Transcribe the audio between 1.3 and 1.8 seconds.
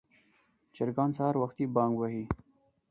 وختي